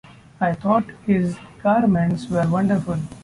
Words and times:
I 0.39 0.53
thought 0.53 0.85
his 1.05 1.37
garments 1.61 2.27
were 2.27 2.47
wonderful. 2.49 2.97